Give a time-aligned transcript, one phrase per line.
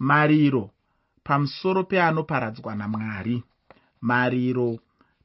[0.00, 0.70] mariro
[1.22, 3.44] pamusoro peanoparadzwa namwari.
[4.00, 4.78] Mariro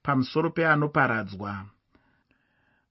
[0.03, 1.65] pamusoro peanoparadzwa.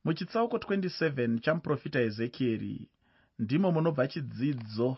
[0.04, 2.88] Muchitsauko 27 chamuprofita ezekieri
[3.38, 4.96] ndimo munobva chidzidzo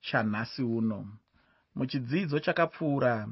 [0.00, 1.08] chanhasi uno.
[1.74, 3.28] Muchidzidzo chakapfuura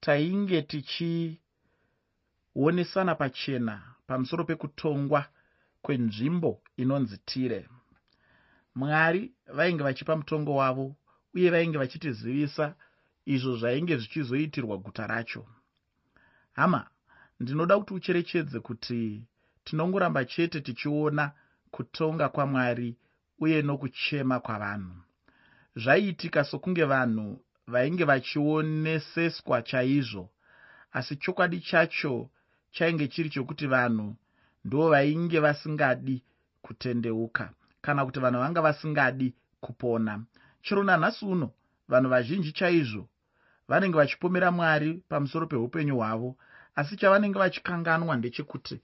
[0.00, 5.24] tainge tichionesana pachena pamusoro pekutongwa
[5.82, 7.68] kwenzvimbo inonzi tire.
[8.74, 10.96] Mwari vainge vachipa mutongo wavo
[11.34, 12.74] uye vainge vachitizivisa
[13.34, 15.46] izvo zvainge zvichizoitirwa guta racho.
[16.52, 16.90] Hama
[17.40, 19.22] ndinoda kuti ucherechedze kuti
[19.64, 21.32] tinongoramba chete tichiona
[21.70, 22.96] kutonga kwamwari
[23.38, 24.96] uye nokuchema kwavanhu.
[25.76, 30.30] Zvaiitika sokunge vanhu vainge vachioneseswa chaizvo
[30.92, 32.30] asi chokwadi chacho
[32.70, 34.16] chainge chiri chokuti vanhu
[34.64, 36.22] ndo vainge vasingadi
[36.62, 40.24] kutendeuka kana kuti vanhu vanga vasingadi kupona
[40.68, 41.50] chero nanhasi uno
[41.88, 43.08] vanhu vazhinji chaizvo
[43.68, 46.36] vanenge vachipomera mwari pamusoro peupenyu hwavo
[46.74, 48.80] asi chavanenge vachikanganwa ndechekuti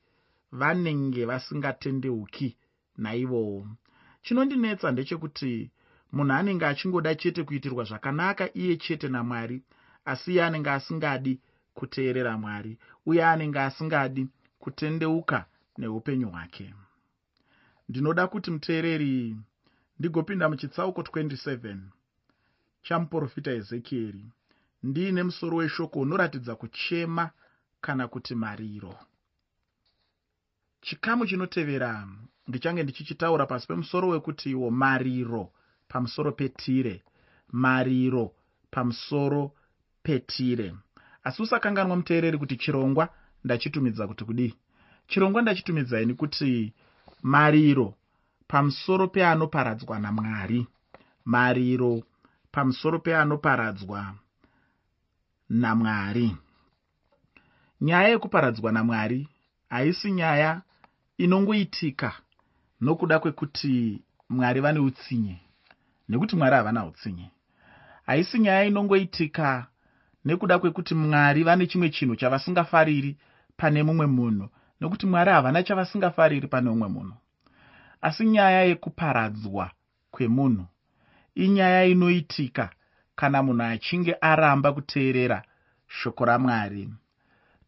[0.52, 2.56] vanenge vasingatendeuki
[2.96, 3.68] naivowo.
[4.22, 5.70] Chinondinetsa ndechekuti
[6.12, 9.62] munhu anenge achingoda chete kuitirwa zvakanaka iye chete namwari
[10.04, 11.40] asi iye anenge asingadi
[11.74, 15.46] kuteerera mwari uye anenge asingadi kutendeuka
[15.78, 16.74] neupenyu hwake.
[17.88, 19.36] Ndinoda kuti muteereri
[19.98, 21.76] ndigopinda muchitsauko 27
[22.82, 24.24] chamuprofita ezekieri
[24.82, 27.30] ndiine musoro weshoko unoratidza kuchema
[27.80, 28.94] kana kuti mariro.
[30.80, 32.08] Chikamu chinotevera
[32.48, 35.52] ndichange ndichichitaura pasi pemusoro wekuti iwo mariro
[35.88, 37.02] pamusoro petire.
[37.52, 38.34] Mariro
[38.70, 39.52] pamusoro
[40.02, 40.74] petire.
[41.24, 43.08] Asi usakanganwa muteereri kuti chirongwa
[43.44, 44.54] ndachitumidza kuti kudii?
[45.08, 46.72] Chirongwa ndachitumidzai nekuti
[47.22, 47.94] mariro
[48.48, 50.66] pamusoro peanoparadzwa namwari.
[51.24, 52.02] Mariro
[52.52, 54.14] pamusoro peanoparadzwa
[55.48, 56.36] namwari.
[57.80, 59.28] Nyaya yekuparadzwa namwari
[59.68, 60.62] haisi nyaya
[61.18, 62.12] inongoitika
[62.80, 65.38] nokuda kwekuti mwari vane utsinye
[66.08, 67.30] nekuti mwari havana utsinye.
[68.06, 69.66] Haisi nyaya inongoitika
[70.24, 73.16] nekuda kwekuti mwari vane chimwe chinhu chavasingafariri
[73.56, 74.48] pane mumwe munhu
[74.80, 77.16] nokuti mwari havana chavasingafariri pane umwe munhu
[78.04, 79.70] asi nyaya yekuparadzwa
[80.10, 80.66] kwemunhu
[81.34, 82.70] inyaya inoitika
[83.16, 85.42] kana munhu achinge aramba kuteerera
[85.88, 86.88] shoko ramwari.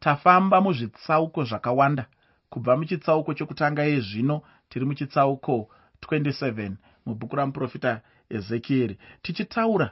[0.00, 2.04] Tafamba muzvitsauko zvakawanda
[2.50, 5.68] kubva muchitsauko chokutanga yezvino tiri muchitsauko
[6.02, 6.72] 27
[7.06, 8.98] mubhuku ramuprofita ezekieri.
[9.22, 9.90] Tichitaura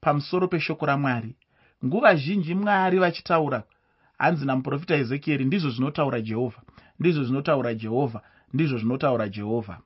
[0.00, 1.36] pamusoro peshoko ramwari.
[1.84, 3.62] Nguva zhinji mwari vachitaura
[4.18, 6.62] hanzi namuprofita ezekieri ndizvo zvinotaura jehovha
[6.98, 8.20] ndizvo zvinotaura jehovha
[8.52, 9.80] ndizvo zvinotaura jehovha.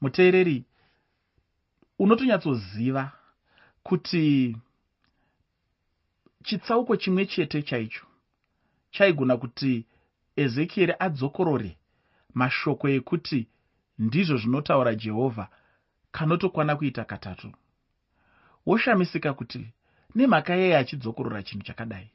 [0.00, 0.64] Muteereri
[1.98, 3.12] unotonyatsoziva
[3.82, 4.56] kuti
[6.44, 8.06] chitsauko chimwe chete chaicho
[8.90, 9.86] chaigona kuti
[10.36, 11.78] ezekieri adzokorore
[12.34, 13.48] mashoko ekuti
[13.98, 15.48] ndizvo zvinotaura jehovha
[16.12, 17.52] kanotokwana kuita katatu.
[18.66, 19.72] Woshamisika kuti
[20.14, 22.10] nemhaka yei achidzokorora chinhu chakadai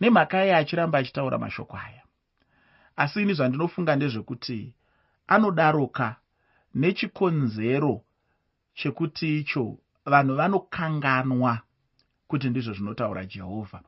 [0.00, 2.02] nemhaka yei achiramba achitaura mashoko aya.
[2.96, 4.74] Asi ini zvandinofunga ndezvekuti
[5.34, 6.16] anodaroka
[6.74, 7.94] nechikonzero
[8.74, 9.78] chekuti icho.
[10.06, 11.58] Vanhu vanokanganwa
[12.28, 13.80] kuti ndizvo zvinotaura jehovha.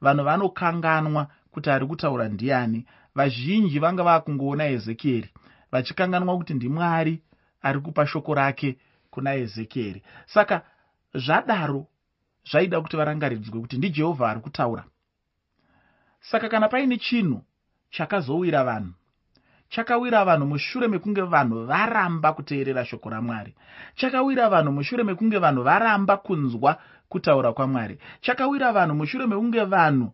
[0.00, 2.86] Vanhu vanokanganwa kuti ari kutaura ndiani.
[3.14, 5.30] Vazhinji vanga vakungoona ezekieri
[5.72, 7.22] vachikanganwa kuti ndimwari
[7.62, 8.78] ari kupa shoko rake
[9.10, 10.02] kuna ezekieri.
[10.26, 10.64] Saka
[11.14, 11.86] zvadaro
[12.50, 14.84] zvaida kuti varangaridzwe kuti ndijehovha ari kutaura.
[16.20, 17.44] Saka kana paine chinhu
[17.90, 18.92] chakazowira vanhu
[19.72, 23.54] chakawira vanhu mushure mekunge vanhu varamba kuteerera shoko ramwari.
[23.94, 26.78] Chakawira vanhu mushure mekunge vanhu varamba kunzwa
[27.08, 27.98] kutaura kwamwari.
[28.20, 30.12] Chakawira vanhu mushure mekunge vanhu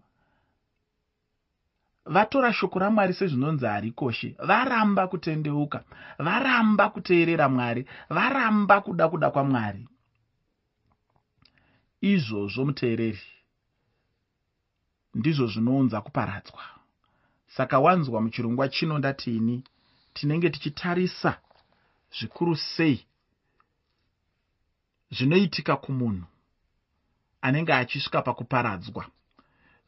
[2.06, 5.84] vatora shoko ramwari sezvinonzi harikoshe varamba kutendeuka
[6.18, 9.88] varamba kuteerera mwari varamba kuda kuda kwamwari.
[12.00, 13.22] Izvozvo muteereri
[15.14, 16.77] ndizvo zvinounza kuparadzwa
[17.58, 19.64] saka wanzwa muchirongwa chino ndatini
[20.14, 21.40] tinenge tichitarisa
[22.18, 23.06] zvikuru sei
[25.10, 26.26] zvinoitika kumunhu
[27.42, 29.06] anenge achisvika pakuparadzwa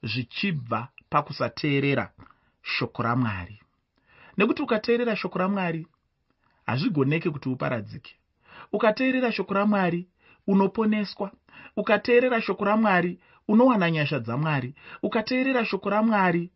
[0.02, 2.12] zvichibva pakusateerera
[2.62, 3.60] shoko ramwari.
[4.36, 5.86] Nekuti ukateerera shoko ramwari
[6.66, 8.14] hazvigoneke kuti uparadzike.
[8.72, 10.08] Ukateerera shoko ramwari
[10.46, 11.30] unoponeswa.
[11.76, 13.18] Ukateerera shoko ramwari
[13.48, 14.74] unowana nyasha dzamwari.
[15.02, 16.50] Ukateerera shoko ramwari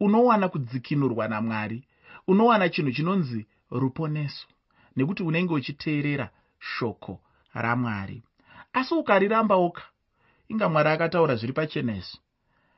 [0.00, 1.84] unowana kudzikinurwa namwari
[2.28, 4.46] unowana chinhu chinonzi ruponeso
[4.96, 7.20] nekuti unenge uchiteerera shoko
[7.54, 8.22] ramwari.
[8.72, 9.82] Asi ukariramba oka
[10.48, 12.18] inga mwari akataura zviri pachena izvi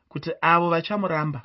[0.08, 1.42] kuti avo vachamuramba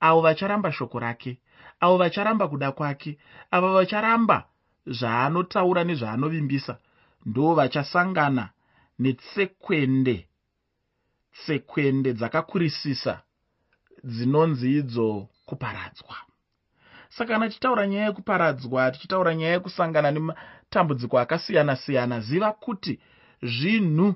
[0.00, 1.38] avo vacharamba shoko rake
[1.80, 3.18] avo vacharamba kuda kwake
[3.50, 4.44] avo vacharamba
[4.86, 6.78] zvaanotaura nezvaanovimbisa
[7.26, 8.50] ndo vachasangana
[8.98, 10.28] netsekwende
[11.32, 13.22] tsekwende dzakakurisisa
[14.04, 16.16] dzinonzi idzo kuparadzwa.
[17.08, 22.98] Saka kana tichitaura nyaya yekuparadzwa tichitaura nyaya yekusangana nematambudziko akasiyana-siyana ziva kuti
[23.42, 24.14] zvinhu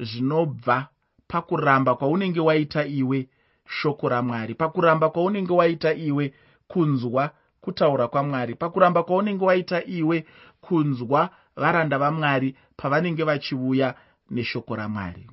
[0.00, 0.86] zvinobva
[1.28, 3.28] pakuramba kwaunenge waita iwe
[3.66, 6.32] shoko ramwari pakuramba kwaunenge waita iwe
[6.68, 7.30] kunzwa
[7.60, 10.24] kutaura kwamwari pakuramba kwaunenge waita iwe
[10.60, 13.94] kunzwa varanda vamwari pavanenge vachiuya
[14.30, 15.30] neshoko ramwari.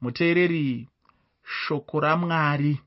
[0.00, 0.88] Muteereri
[1.42, 2.80] shoko ramwari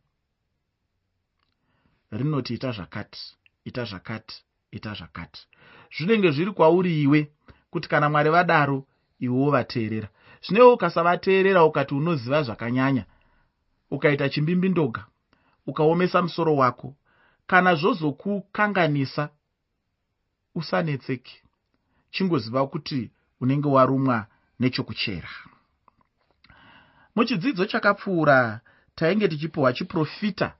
[2.18, 3.20] rinoti ita zvakati
[3.66, 4.36] ita zvakati
[4.72, 5.48] ita zvakati.
[5.98, 7.32] Zvinenge zviri kwauri iwe
[7.72, 8.86] kuti kana mwari vadaro
[9.20, 10.08] iwewo vateerera
[10.46, 13.06] zvinewo ukasavateerera ukati unoziva zvakanyanya
[13.92, 15.06] ukaita chimbimbindoga
[15.68, 16.96] ukaomesa musoro wako
[17.48, 19.30] kana zvozokukanganisa
[20.56, 21.42] usanetseki
[22.12, 23.12] chingoziva kuti
[23.42, 24.26] unenge warumwa
[24.60, 25.30] nechokuchera.
[27.16, 28.62] Muchidzidzo chakapfuura
[28.96, 30.54] tainge tichipiwa chiprofita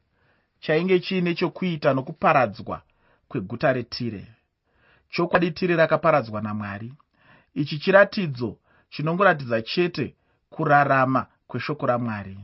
[0.64, 2.82] chainge chiine chokuita nokuparadzwa
[3.28, 4.28] kweguta retire.
[5.10, 6.94] Chokwadi tire rakaparadzwa namwari.
[7.54, 8.58] Ichi chiratidzo
[8.90, 10.16] chinongoratidza chete
[10.50, 12.38] kurarama kweshoko ramwari.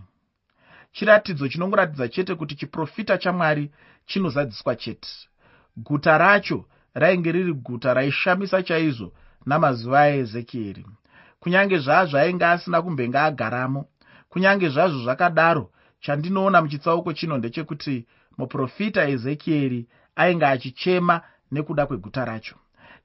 [0.92, 3.72] Chiratidzo chinongoratidza chete kuti chiprofita chamwari
[4.06, 5.10] chinozadziswa chete.
[5.78, 9.14] Guta racho rainge riri guta raishamisa chaizvo
[9.46, 10.86] namazuva aezekieri.
[11.40, 13.86] Kunyange zvazvo ainge asina kumbenge agaramo
[14.30, 18.06] kunyange zvazvo zvakadaro chandinoona muchitsauko chino ndechekuti
[18.38, 22.56] muprofita ezekieri ainge achichema nekuda kweguta racho.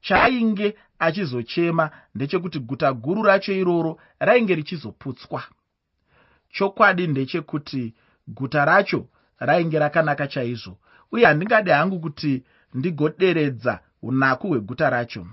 [0.00, 5.43] Chaainge achizochema ndechekuti guta guru racho iroro rainge richizoputswa.
[6.52, 7.94] Chokwadi ndechekuti
[8.29, 9.06] guta racho
[9.38, 10.79] rainge rakanaka chaizvo
[11.12, 12.43] uye handingadi hangu kuti
[12.75, 15.26] ndigoderedza unaku hweguta racho.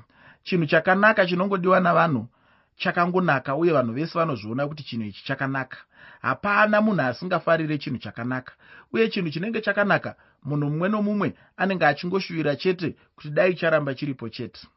[0.43, 2.27] Chinhu chakanaka chinongodiwa navanhu
[2.77, 5.77] chakangonaka uye vanhu vese vanozviona kuti chinhu ichi chakanaka.
[6.21, 8.53] Hapana munhu asingafarire chinhu chakanaka
[8.93, 14.67] uye chinhu chinenge chakanaka munhu mumwe nomumwe anenge achingoshuvira chete kuti dai charamba chiripo chete.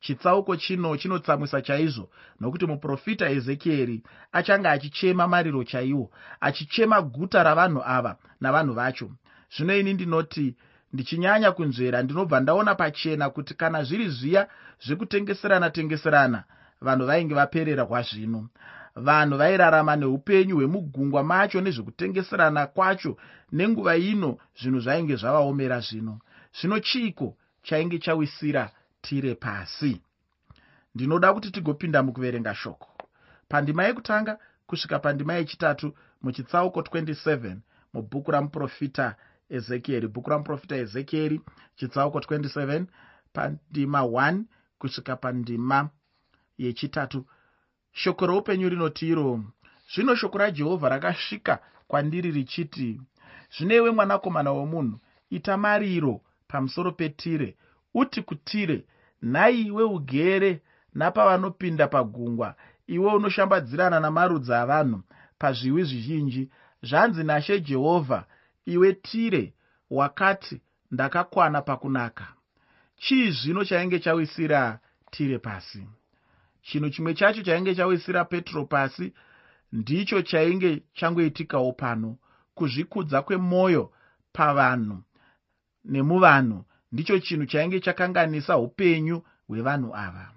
[0.00, 2.10] Chitsauko chino chinotsamwisa chaizvo
[2.40, 4.02] nokuti muprofita ezekieri
[4.32, 6.10] achange achichema mariro chaiwo
[6.40, 9.10] achichema guta ravanhu ava navanhu vacho.
[9.56, 10.56] Zvino ini ndinoti
[10.92, 14.48] ndichinyanya kunzvera ndinobva ndaona pachena kuti kana zviri zviya
[14.84, 16.44] zvekutengeserana tengeserana
[16.86, 18.40] vanhu vainge vapererwa zvino
[18.96, 23.16] vanhu vairarama neupenyu hwemugungwa macho nezvekutengeserana kwacho
[23.52, 26.20] nenguva ino zvinhu zvainge zvavaomera zvino.
[26.58, 28.70] Zvino chiiko chainge chawisira
[29.02, 30.02] tire pasi?
[30.94, 32.88] Ndinoda kuti tigopinda mukuverenga shoko.
[33.48, 37.56] Pandima yekutanga kusvika pandima yechitatu muchitsauko 27
[37.94, 39.16] mubhuku ramuprofita
[39.50, 41.40] ezekieri bhuku ramuprofita ezekieri
[41.76, 42.86] chitsauko 27
[43.32, 44.42] pandima 1
[44.78, 45.90] kusvika pandima
[46.58, 47.26] yechitatu.
[47.92, 49.44] Shoko roupenyu rinoti iro
[49.94, 51.58] zvino shoko rajehovha rakasvika
[51.88, 53.00] kwandiri richiti
[53.56, 57.56] zvinewe mwanakomana womunhu ita mariro pamusoro petire
[57.94, 58.84] uti kutire
[59.22, 60.62] nhaiwe ugere
[60.94, 62.54] napavanopinda pagungwa
[62.86, 65.02] iwe unoshambadzirana namarudzi avanhu
[65.38, 66.50] pazviwi zvizhinji.
[66.82, 68.24] Zvanzi nashe jehovha
[68.66, 69.54] iwe tire
[69.90, 72.26] wakati ndakakwana pakunaka.
[72.96, 74.78] Chii zvino chainge chawisira
[75.10, 75.86] tire pasi
[76.64, 79.12] chinhu chimwe chacho chainge chawisira petro pasi
[79.72, 82.16] ndicho chainge changoitikawo pano.
[82.54, 83.92] Kuzvikudza kwemwoyo
[84.32, 85.02] pavanhu
[85.84, 90.30] nemuvanhu ndicho chinhu chainge chakanganisa upenyu hwevanhu ava.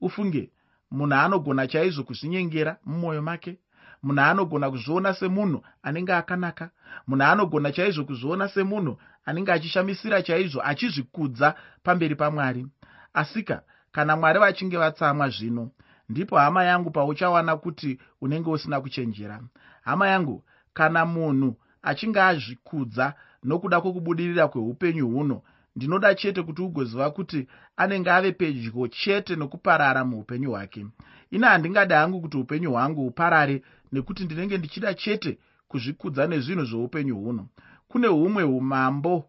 [0.00, 0.50] Ufunge
[0.90, 3.58] munhu anogona chaizvo kuzvinyengera mumwoyo make?
[4.02, 6.70] Munhu anogona kuzviona semunhu anenge akanaka?
[7.06, 12.66] Munhu anogona chaizvo kuzviona semunhu anenge achishamisira chaizvo achizvikudza pamberi pamwari?
[13.12, 13.62] Asika
[13.92, 15.70] kana mwari vachinge vatsamwa zvino
[16.08, 19.40] ndipo hama yangu pauchawana kuti unenge usina kuchenjera.
[19.82, 20.44] Hama yangu
[20.74, 25.42] kana munhu achinge azvikudza nokuda kwokubudirira kweupenyu huno
[25.76, 30.86] ndinoda chete kuti ugoziva kuti anenge ave pedyo chete nokuparara muupenyu hwake.
[31.30, 37.48] Ina handingadi hangu kuti upenyu hwangu huparare nekuti ndinenge ndichida chete kuzvikudza nezvinhu zveupenyu huno.
[37.88, 39.24] Kune humwe umambo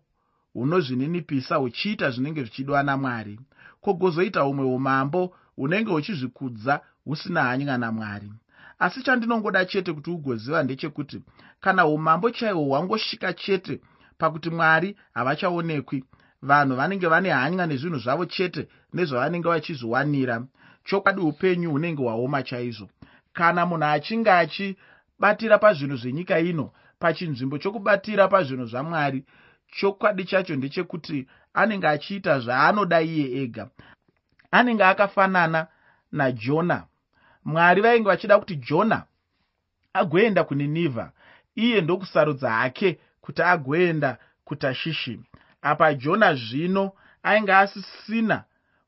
[0.53, 3.39] hunozvininipisa huchiita zvinenge zvichidwa namwari
[3.81, 8.31] kwogozoita humwe umambo hunenge huchizvikudza husina hanya namwari
[8.79, 11.21] asi chandinongoda chete kuti ugoziva ndechekuti
[11.61, 13.81] kana umambo chaihwo hwangosvika chete
[14.17, 16.03] pakuti mwari havachaonekwi
[16.41, 20.45] vanhu vanenge vane hanya nezvinhu zvavo chete nezvavanenge vachizviwanira
[20.83, 22.89] chokwadi upenyu hunenge hwaoma chaizvo.
[23.33, 24.77] Kana munhu achinge achi
[25.21, 29.23] chokubatira pazvinhu zvenyika ino pachinzvimbo chokubatira pazvinhu zvamwari
[29.79, 33.67] chokwadi chacho ndechekuti anenge achiita zvaanoda iye ega.
[34.51, 35.67] Anenge akafanana
[36.11, 36.83] najona.
[37.45, 39.03] Mwari vainge vachida kuti jona
[39.93, 41.11] agoenda kuninivha
[41.55, 45.19] iye ndokusarudza hake kuti agoenda kutashishi.
[45.61, 46.91] Apa jona zvino
[47.23, 48.43] ainge asisina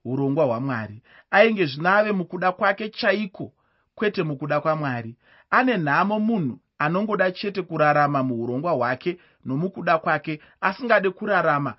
[0.05, 1.01] urongwa hwamwari
[1.31, 3.53] ainge zvino ave mukuda kwake chaiko
[3.95, 5.15] kwete mukuda kwamwari.
[5.49, 11.75] Ane nhamo munhu anongoda chete kurarama muurongwa hwake nomukuda kwake asingade kurarama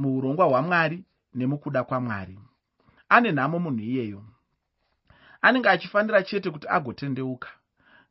[0.00, 1.04] muurongwa hwamwari
[1.34, 2.38] nemukuda kwamwari.
[3.08, 4.22] Ane nhamo munhu iyeyo.
[5.42, 7.48] Anenge achifanira chete kuti agotendeuka.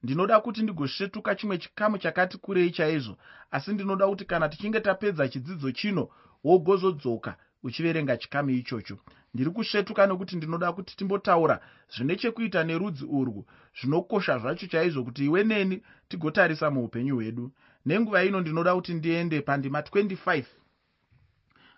[0.04, 3.18] Ndinoda kuti ndigosvetuka chimwe chikamu chakati kurei chaizvo
[3.52, 6.10] asi ndinoda kuti kana tichinge tapedza chidzidzo chino
[6.44, 8.98] wogozodzoka uchiverenga chikamu ichocho.
[9.34, 11.60] Ndiri kusvetuka nekuti ndinoda kuti timbotaura
[11.96, 13.46] zvine chekuita nerudzi urwu
[13.82, 17.52] zvinokosha zvacho chaizvo kuti iwe neni tigotarisa muupenyu hwedu.
[17.86, 20.44] Nenguva ino ndinoda kuti ndiende pandima 25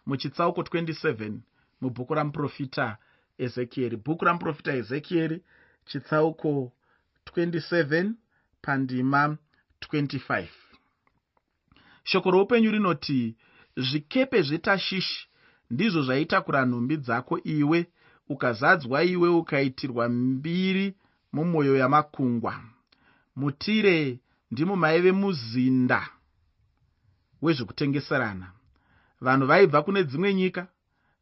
[0.06, 1.40] muchitsauko 27
[1.82, 2.98] mubhuku ramuprofita
[3.38, 5.44] ezekieri bhuku ramuprofita ezekieri
[5.86, 6.72] chitsauko
[7.26, 8.12] 27
[8.62, 9.38] pandima
[9.82, 10.48] 25
[12.04, 13.36] shoko roupenyu rinoti
[13.78, 15.28] zvikepe zvetashishi
[15.72, 17.88] ndizvo zvaitakura nhumbi dzako iwe
[18.30, 20.96] ukazadzwa iwe ukaitirwa mbiri
[21.34, 22.54] mumwoyo yamakungwa.
[23.36, 24.20] Mutire
[24.52, 26.10] ndimo maive muzinda
[27.42, 28.52] wezvekutengeserana
[29.22, 30.68] vanhu vaibva kune dzimwe nyika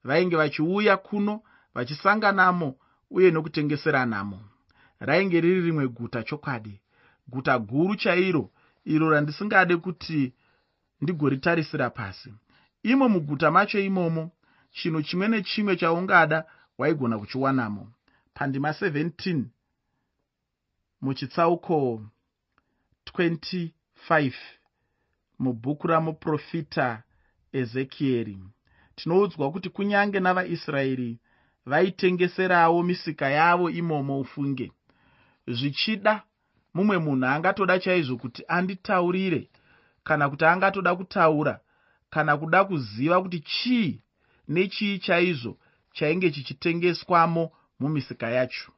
[0.03, 1.41] vainge vachiuya kuno
[1.73, 2.75] vachisanganamo
[3.11, 4.39] uye nokutengeseranamo
[4.99, 6.81] rainge riri rimwe guta chokwadi
[7.27, 8.49] guta guru chairo
[8.85, 10.33] iro randisingade kuti
[11.01, 12.33] ndigoritarisira pasi.
[12.83, 14.31] Imo muguta macho imomo
[14.71, 16.45] chinhu chimwe nechimwe chaungada
[16.77, 17.91] waigona kuchiwanamo.
[18.33, 19.43] Pandima 17
[21.01, 22.01] muchitsauko
[23.13, 24.33] 25
[25.39, 27.03] mubhuku ramuprofita
[27.53, 28.39] ezekieri
[28.95, 31.19] tinoudzwa kuti kunyange navaisraeri
[31.65, 34.71] vaitengeserawo misika yavo imomo ufunge.
[35.47, 36.23] Zvichida
[36.73, 39.49] mumwe munhu angatoda chaizvo kuti anditaurire
[40.03, 41.59] kana kuti angatoda kutaura
[42.09, 44.01] kana kuda kuziva kuti chii
[44.47, 45.57] nechii chaizvo
[45.93, 48.71] chainge chichitengeswamo mumisika yacho.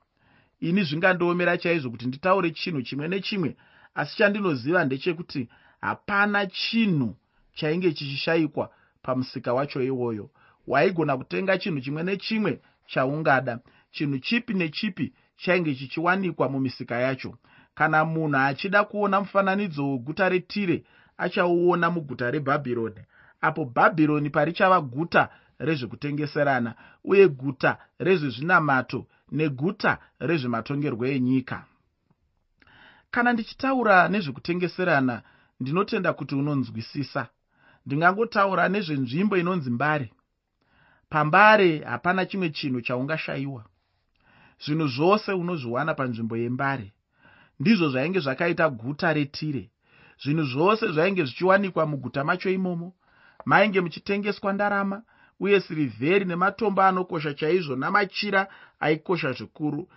[0.59, 3.55] Ini zvingandiomera chaizvo kuti nditaure chinhu chimwe nechimwe
[3.95, 5.49] asi chandinoziva ndechekuti
[5.81, 7.15] hapana chinhu
[7.61, 8.69] chainge chichishayikwa
[9.01, 10.29] pamusika wacho iwoyo.
[10.67, 13.59] Waigona kutenga chinhu chimwe nechimwe chaungada.
[13.91, 17.37] Chinhu chipi nechipi chainge chichiwanikwa mumisika yacho.
[17.75, 20.83] Kana munhu achida kuona mufananidzo weguta retire
[21.17, 23.01] achauona muguta rebhabhironi.
[23.41, 31.65] Apo bhabhironi parichava guta rezvekutengeserana uye guta rezvezvinamato neguta rezvematongerwo enyika.
[33.11, 35.21] Kana ndichitaura nezvekutengeserana
[35.59, 37.27] ndinotenda kuti unonzwisisa
[37.85, 40.11] ndingangotaura nezvenzvimbo inonzi mbare.
[41.09, 43.65] Pambare hapana chimwe chinhu chaungashayiwa.
[44.65, 46.93] Zvinhu zvose unozviwana panzvimbo yembare.
[47.59, 49.69] Ndizvo zvainge zvakaita guta retire.
[50.23, 52.93] Zvinhu zvose zvainge zvichiwanikwa muguta macho imomo
[53.45, 55.03] mainge muchitengeswa ndarama
[55.39, 58.47] uye sirivheri nematombo anokosha chaizvo namachira
[58.79, 59.89] aikosha zvikuru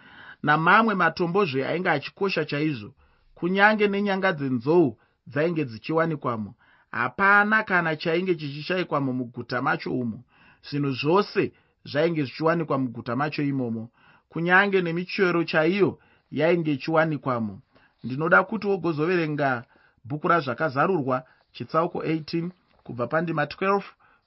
[0.43, 2.95] namamwe matombozve ainge achikosha chaizvo
[3.35, 6.55] kunyange nenyanga dzenzou dzainge dzichiwanikwamo
[6.95, 10.25] hapana kana chainge chichishayikwamo muguta macho umo
[10.71, 11.53] zvinhu zvose
[11.85, 13.91] zvainge zvichiwanikwa muguta macho imomo.
[14.29, 15.99] Kunyange nemichero chaiyo
[16.31, 17.61] yainge ichiwanikwamo.
[18.05, 19.65] Ndinoda kuti wogozoverenga
[20.05, 22.51] bhuku razvakazarurwa chitsauko 18
[22.83, 23.83] kubva pandima 12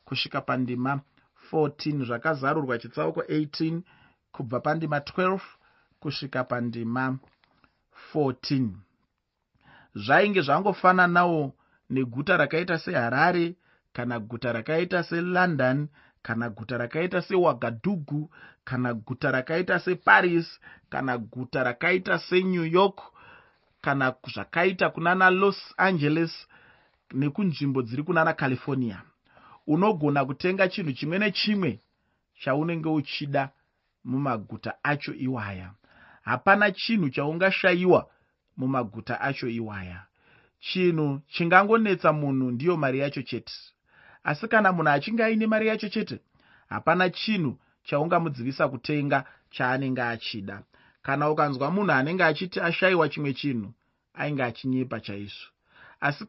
[0.05, 0.99] kusvika pandima
[1.51, 3.81] 14 zvakazarurwa chitsauko 18
[4.31, 5.39] kubva pandima 12
[5.99, 7.17] kusvika pandima
[8.13, 8.69] 14
[9.95, 11.53] zvainge zvangofananawo
[11.89, 13.55] neguta rakaita seharare
[13.93, 15.87] kana guta rakaita selondon
[16.21, 18.29] kana guta rakaita sewagadugu
[18.63, 23.01] kana guta rakaita separis kana guta rakaita senew york
[23.81, 26.47] kana zvakaita kunana los angeles
[27.13, 29.01] nekunzvimbo dziri kunana california.
[29.67, 31.79] Unogona kutenga chinhu chimwe nechimwe
[32.43, 33.49] chaunenge uchida
[34.03, 35.71] mumaguta acho iwaya.
[36.21, 38.09] Hapana chinhu chaungashayiwa
[38.57, 40.05] mumaguta acho iwaya
[40.59, 43.53] chinhu chingangonetsa munhu ndiyo mari yacho chete.
[44.23, 46.19] Asi kana munhu achinge aine mari yacho chete
[46.69, 50.63] hapana chinhu chaungamudzivisa kutenga chaanenge achida.
[51.01, 53.73] Kana ukanzwa munhu anenge achiti ashayiwa chimwe chinhu
[54.13, 55.47] ainge achinyepa chaizvo.
[55.99, 56.25] Asi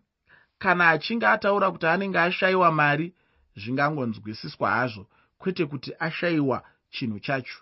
[0.58, 3.14] kana achinge ataura kuti anenge ashayiwa mari
[3.56, 5.06] zvingangonzwisiswa hazvo
[5.38, 7.58] kwete kuti ashayiwa chinhu chacho.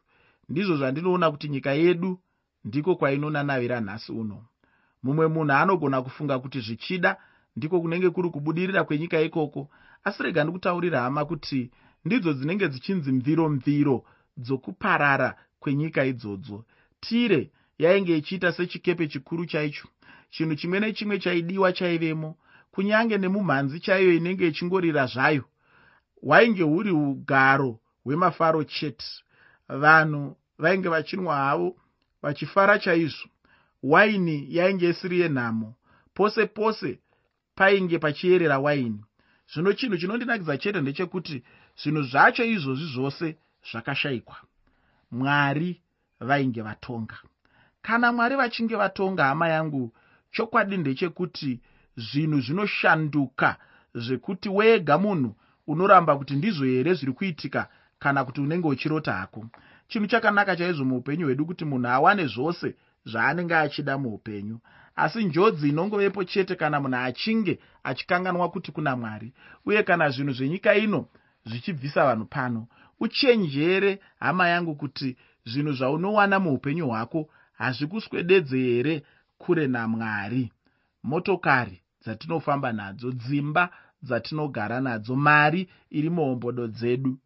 [0.49, 2.21] Ndizvo zvandinoona kuti nyika yedu
[2.65, 4.45] ndiko kwainonanavira nhasi uno
[5.07, 7.17] mumwe munhu anogona kufunga kuti zvichida
[7.57, 9.71] ndiko kunenge kuri kubudirira kwenyika ikoko.
[10.05, 11.71] Asi rega ndikutaurira hama kuti
[12.05, 14.05] ndidzo dzinenge dzichinzi mviro mviro
[14.39, 16.65] dzokuparara kwenyika idzodzo.
[17.01, 19.89] Tire yainge ichiita sechikepe chikuru chaicho.
[20.31, 22.37] Chinhu chimwe nechimwe chaidiwa chaivemo
[22.71, 25.45] kunyange nemumhanzi chaiyo inenge ichingorira zvayo.
[26.23, 29.07] Hwainge huri ugaro hwemafaro chete.
[29.69, 31.77] Vanhu vainge vachinwa havo
[32.23, 33.29] vachifara chaizvo
[33.91, 35.75] waini yainge isiri yenhamo.
[36.15, 36.99] Pose pose
[37.55, 39.05] painge pachiyerera waini.
[39.53, 41.43] Zvino chinhu chinondinakidza chete ndechekuti
[41.83, 43.37] zvinhu zvacho izvozvi zvose
[43.71, 44.37] zvakashayikwa.
[45.11, 45.81] Mwari
[46.21, 47.19] vainge vatonga.
[47.83, 49.93] Kana mwari vachinge vatonga hama yangu
[50.31, 51.61] chokwadi ndechekuti
[51.97, 53.57] zvinhu zvinoshanduka
[53.95, 59.47] zvekuti wega munhu unoramba kuti ndizvo here zviri kuitika kana kuti unenge uchirota hako.
[59.89, 62.75] Chinhu chakanaka chaizvo muupenyu hwedu kuti munhu awane zvose
[63.07, 64.59] zvaanenge achida muupenyu.
[64.97, 69.33] Asi njodzi inongovepo chete kana munhu achinge achikanganwa kuti kuna mwari
[69.67, 71.09] uye kana zvinhu zvenyika ino
[71.47, 72.67] zvichibvisa vanhu pano
[73.01, 79.03] uchenjere hama yangu kuti zvinhu zvaunowana muupenyu hwako hazvikuswededze here
[79.39, 80.53] kure namwari?
[81.03, 83.71] Motokari dzatinofamba nadzo dzimba
[84.03, 87.19] dzatinogara nadzo mari iri muhombodo dzedu.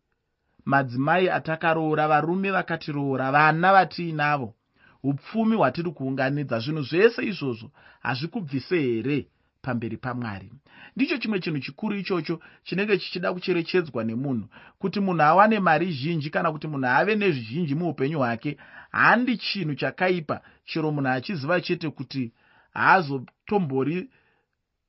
[0.64, 4.54] Madzimai atakaroora varume vakatiroora vana vatiinavo
[5.02, 9.26] upfumi hwatiri kuunganidza zvinhu zvese izvozvo hazvikubvise here
[9.62, 10.52] pamberi pamwari.
[10.96, 16.52] Ndicho chimwe chinhu chikuru ichocho chinenge chichida kucherechedzwa nemunhu kuti munhu awane mari zhinji kana
[16.52, 18.56] kuti munhu ave nezvizhinji muupenyu hwake
[18.90, 22.32] handi chinhu chakaipa chero munhu achiziva chete kuti
[22.74, 24.10] haazotombori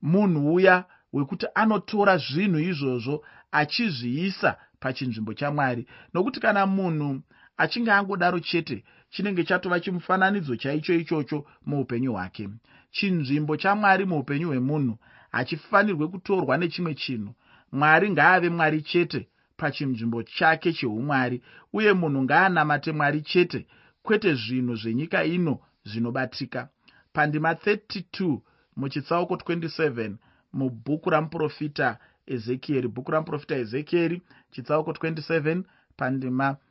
[0.02, 5.88] munhu uya wekuti anotora zvinhu izvozvo achizviisa pachinzvimbo chamwari.
[6.14, 7.22] Nokuti kana munhu
[7.58, 12.50] achinge angodaro chete chinenge chatova chimufananidzo chaicho ichocho muupenyu hwake.
[12.92, 14.98] Chinzvimbo chamwari muupenyu hwemunhu
[15.32, 17.34] hachifanirwe kutorwa nechimwe chinhu.
[17.72, 21.42] Mwari ngaave mwari chete pachinzvimbo chake cheumwari
[21.74, 23.68] uye munhu ngaanamate mwari chete
[24.04, 26.70] kwete zvinhu zvenyika ino zvinobatika.
[27.14, 28.40] Pandima 32
[28.76, 30.16] muchitsauko 27
[30.54, 31.98] mubhuku ramuprofita
[32.28, 34.22] ezekieri bhuku ramuprofita ezekieri
[34.52, 35.64] chitsauko 27
[35.98, 36.71] pandima 32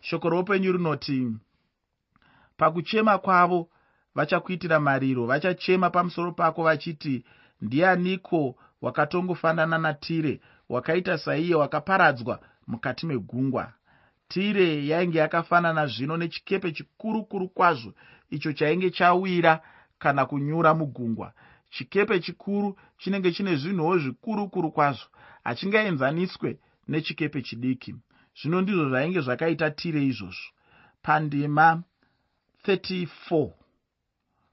[0.00, 1.32] shoko roupenyu rinoti
[2.56, 3.68] pakuchema kwavo
[4.14, 5.26] vachakuitira mariro.
[5.26, 7.24] Vachachema pamusoro pako vachiti
[7.60, 13.72] ndianiko wakatongofanana natire wakaita saiye wakaparadzwa mukati megungwa
[14.28, 17.92] tire yainge yakafanana zvino nechikepe chikuru kuru kwazvo
[18.30, 19.60] icho chainge chawira
[19.98, 21.32] kana kunyura mugungwa.
[21.70, 25.06] Chikepe chikuru chinenge chine zvinhuwo zvikuru kuru kwazvo
[25.44, 27.94] hachingaenzaniswe nechikepe chidiki
[28.40, 30.48] zvino ndizvo zvainge zvakaita tire izvozvo.
[31.02, 31.82] Pandima
[32.64, 33.50] 34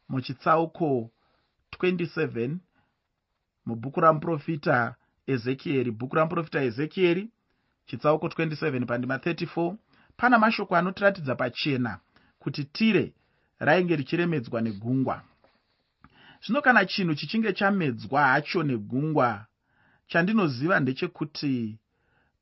[0.10, 1.10] muchitsauko
[1.80, 2.58] 27
[3.66, 4.96] mubhuku ramuprofita
[5.28, 7.30] ezekieri bhuku ramuprofita ezekieri
[7.86, 9.76] chitsauko 27 pandima 34
[10.18, 12.00] pana mashoko anotiratidza pachena
[12.40, 13.14] kuti tire
[13.60, 15.22] rainge richiremedzwa negungwa.
[16.46, 19.46] Zvino kana chinhu chichinge chamedzwa hacho negungwa
[20.08, 21.80] chandinoziva ndechekuti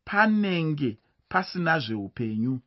[0.06, 0.98] panenge
[1.30, 2.60] pasina zveupenyu.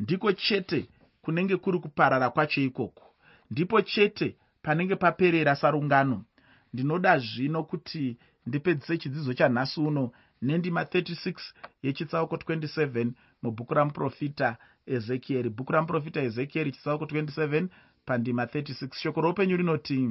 [0.00, 0.88] Ndiko chete
[1.22, 3.14] kunenge kuri kuparara kwacho ikoko.
[3.50, 6.24] Ndipo chete panenge paperera sarungano.
[6.72, 11.34] Ndinoda zvino kuti ndipedzise chidzidzo chanhasi uno nendima 36
[11.82, 13.10] yechitsauko 27
[13.42, 14.56] mubhuku ramuprofita
[14.86, 17.68] ezekieri bhuku ramuprofita ezekieri chitsauko 27
[18.06, 20.10] pandima 36 shoko roupenyu rinoti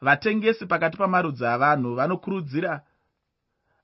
[0.00, 2.82] vatengesi pakati pamarudzi avanhu vanokurudzira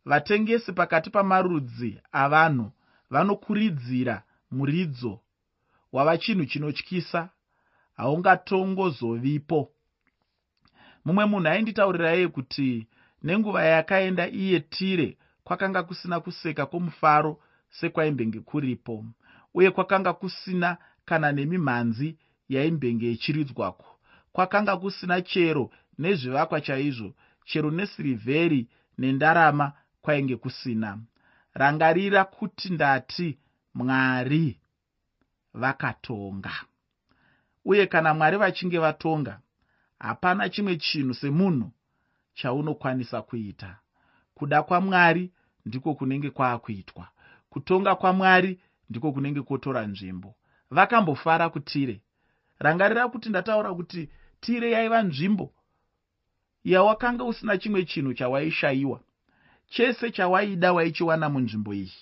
[0.04, 2.72] vatengesi pakati pamarudzi avanhu
[3.14, 5.20] vanokuridzira muridzo
[5.92, 7.20] wava chinhu chinotyisa
[7.96, 9.60] haungatongozovipo.
[11.04, 12.86] Mumwe munhu ainditaurira iye kuti
[13.22, 15.08] nenguva yakaenda iye tire
[15.44, 17.32] kwakanga kusina kuseka kwomufaro
[17.76, 19.04] sekwaimvenge kuripo
[19.54, 23.86] uye kwakanga kusina kana nemimhanzi yaimbenge ichiridzwako.
[24.32, 29.72] Kwakanga kusina chero nezvivakwa chaizvo chero nesirivheri nendarama
[30.02, 30.98] kwainge kusina
[31.54, 33.38] rangarira kuti ndati
[33.74, 34.60] mwari
[35.54, 36.52] vakatonga.
[37.64, 39.40] Uye kana mwari vachinge vatonga
[39.98, 41.72] hapana chimwe chinhu semunhu
[42.34, 43.76] chaunokwanisa kuita.
[44.34, 45.32] Kuda kwamwari
[45.66, 47.08] ndiko kunenge kwaakuitwa.
[47.50, 50.34] Kutonga kwamwari ndiko kunenge kwotora nzvimbo.
[50.70, 52.00] Vakambofara kutire.
[52.58, 55.54] Rangarira kuti ndataura kuti tire yaiva nzvimbo
[56.64, 59.00] yawakanga usina chimwe chinhu chawaishayiwa
[59.68, 61.92] chese chawaida waichiwana munzvimbo iyi.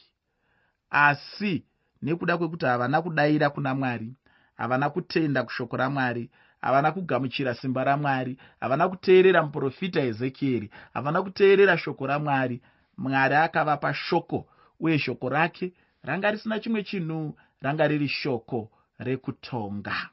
[0.91, 1.65] Asi
[2.03, 4.15] nekuda kwekuti havana kudayira kuna mwari
[4.57, 12.07] havana kutenda kushoko ramwari havana kugamuchira simba ramwari havana kuteerera muprofita ezekieri havana kuteerera shoko
[12.07, 12.61] ramwari
[12.97, 14.47] mwari akavapa shoko
[14.81, 15.73] uye shoko rake
[16.03, 20.09] ranga risina chimwe chinhu ranga riri shoko rekutonga.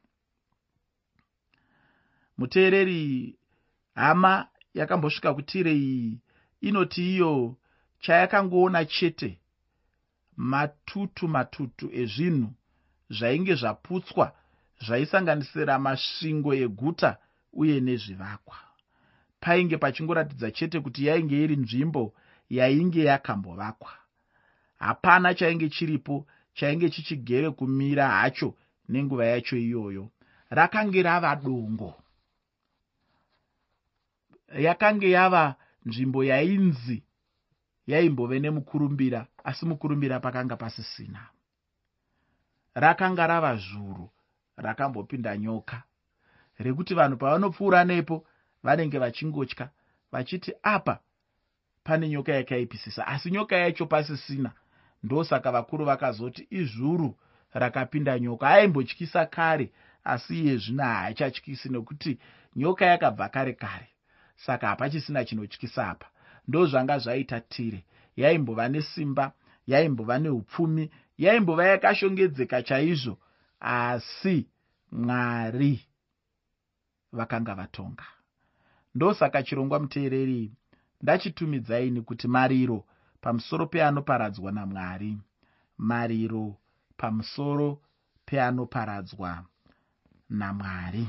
[2.37, 3.35] Muteereri
[3.95, 6.21] hama yakambosvika kutire iyi
[6.61, 7.55] inoti iyo
[7.99, 9.39] chayakangoona chete
[10.37, 12.49] matutu matutu ezvinhu
[13.09, 14.27] zvainge zvaputswa
[14.85, 17.17] zvaisanganisira masvingo eguta
[17.53, 18.57] uye nezvivakwa.
[19.41, 22.13] Painge pachingoratidza chete kuti yainge iri nzvimbo
[22.49, 23.91] yainge yakambovakwa.
[24.79, 28.55] Hapana chainge chiripo chainge chichigere kumira hacho
[28.89, 30.11] nenguva yacho iyoyo.
[30.49, 31.95] Rakange rava dongo.
[34.57, 37.03] Yakange yava nzvimbo yainzi
[37.87, 41.21] yaimbove nemukurumbira asi mukurumbira pakanga pasisina.
[42.75, 44.09] Rakanga rava zhuru
[44.57, 45.83] rakambopinda nyoka
[46.59, 48.25] rekuti vanhu pavanopfuura nepo
[48.63, 49.69] vanenge vachingotya
[50.11, 50.99] vachiti apa
[51.83, 53.07] pane nyoka yakaipisisa.
[53.07, 54.51] Asi nyoka yacho pasisina
[55.03, 57.17] ndosaka vakuru vakazoti izvuru
[57.53, 58.49] rakapinda nyoka.
[58.49, 59.71] Aimbotyisa kare
[60.03, 62.19] asi iye zvino haachatyisi nekuti
[62.55, 63.87] nyoka yakabva kare kare
[64.45, 66.07] saka hapachisina chinotyisa apa.
[66.47, 67.85] Ndo zvanga zvaita tire.
[68.15, 69.31] Yaimbova nesimba
[69.67, 73.17] yaimbova neupfumi yaimbova yakashongedzeka chaizvo.
[73.59, 74.47] Asi
[74.91, 75.85] mwari
[77.11, 78.05] vakanga vatonga.
[78.95, 80.51] Ndosaka chirongwa muteereri
[81.01, 82.85] ndachitumidzaini kuti mariro
[83.21, 85.17] pamusoro peanoparadzwa namwari.
[85.77, 86.57] Mariro
[86.97, 87.81] pamusoro
[88.25, 89.45] peanoparadzwa
[90.29, 91.07] namwari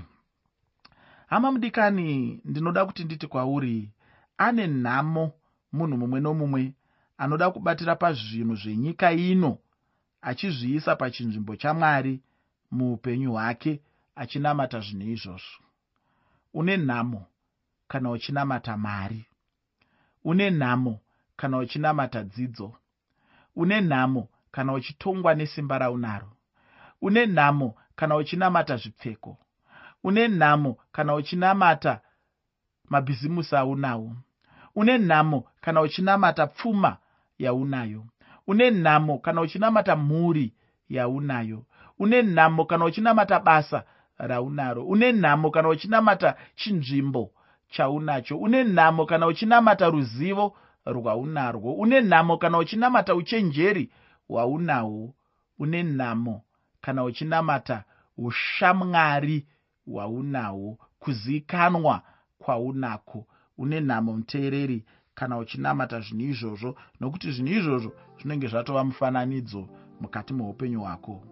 [1.30, 3.90] hama mudikani ndinoda kuti nditi kwauri
[4.38, 5.32] ane nhamo
[5.72, 6.62] munhu mumwe nomumwe
[7.22, 9.52] anoda kubatira pazvinhu zvenyika ino
[10.28, 12.14] achizviisa pachinzvimbo chamwari
[12.70, 13.72] muupenyu hwake
[14.20, 15.62] achinamata zvinhu izvozvo.
[16.54, 17.26] Une nhamo
[17.88, 19.22] kana uchinamata mari.
[20.24, 21.00] Une nhamo
[21.36, 22.68] kana uchinamata dzidzo.
[23.56, 26.32] Une nhamo kana uchitongwa nesimba raunaro.
[27.02, 29.38] Une nhamo kana uchinamata zvipfeko
[30.04, 32.00] une nhamo kana uchinamata
[32.88, 34.16] mabhizimusi aunawo.
[34.76, 36.96] Une nhamo kana uchinamata pfuma
[37.38, 38.04] yaunayo.
[38.46, 40.54] Une nhamo kana uchinamata mhuri
[40.88, 41.64] yaunayo.
[41.98, 43.84] Une nhamo kana uchinamata basa
[44.18, 44.84] raunaro.
[44.84, 47.30] Une nhamo kana uchinamata chinzvimbo
[47.70, 48.36] chaunacho.
[48.38, 51.72] Une nhamo kana uchinamata ruzivo rwaunarwo.
[51.72, 53.90] Une nhamo kana uchinamata uchenjeri
[54.28, 55.14] hwaunahwo
[55.58, 56.42] une nhamo
[56.80, 57.84] kana uchinamata
[58.18, 59.46] ushamwari
[59.86, 62.02] hwaunahwo kuzikanwa
[62.38, 63.26] kwaunako
[63.58, 69.68] une nhamo muteereri kana uchinamata zvinhu izvozvo nokuti zvinhu izvozvo zvinenge zvatova mufananidzo
[70.00, 71.22] mukati meupenyu hwako